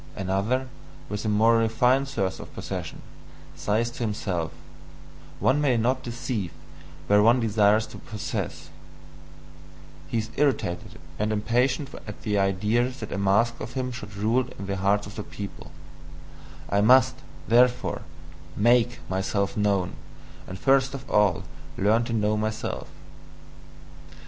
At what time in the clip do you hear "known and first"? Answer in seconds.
19.55-20.95